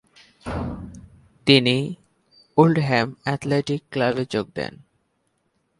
[1.47, 1.77] তিনি
[2.57, 4.73] Oldham Athletic ক্লাবে যোগ দেন।